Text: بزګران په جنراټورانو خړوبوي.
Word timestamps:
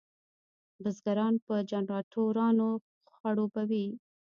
بزګران 0.81 1.33
په 1.45 1.55
جنراټورانو 1.69 2.69
خړوبوي. 3.13 3.85